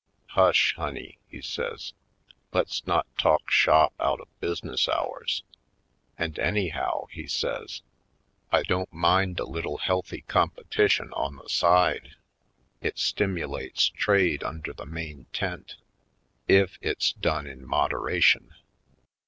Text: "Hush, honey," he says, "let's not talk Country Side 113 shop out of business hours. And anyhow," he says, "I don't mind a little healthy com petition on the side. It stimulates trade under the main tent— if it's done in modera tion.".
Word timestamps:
"Hush, 0.29 0.73
honey," 0.77 1.19
he 1.29 1.43
says, 1.43 1.93
"let's 2.51 2.87
not 2.87 3.05
talk 3.19 3.41
Country 3.41 3.53
Side 3.65 3.89
113 3.97 3.97
shop 3.99 4.01
out 4.03 4.19
of 4.19 4.39
business 4.39 4.89
hours. 4.89 5.43
And 6.17 6.39
anyhow," 6.39 7.05
he 7.11 7.27
says, 7.27 7.83
"I 8.51 8.63
don't 8.63 8.91
mind 8.91 9.39
a 9.39 9.45
little 9.45 9.77
healthy 9.77 10.21
com 10.27 10.49
petition 10.49 11.13
on 11.13 11.35
the 11.35 11.47
side. 11.49 12.15
It 12.81 12.97
stimulates 12.97 13.89
trade 13.89 14.41
under 14.43 14.73
the 14.73 14.87
main 14.87 15.27
tent— 15.33 15.75
if 16.47 16.79
it's 16.81 17.13
done 17.13 17.45
in 17.45 17.63
modera 17.67 18.23
tion.". 18.23 18.55